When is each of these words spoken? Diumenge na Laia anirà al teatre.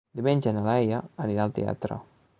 Diumenge 0.19 0.53
na 0.55 0.63
Laia 0.67 1.03
anirà 1.27 1.47
al 1.47 1.55
teatre. 1.59 2.03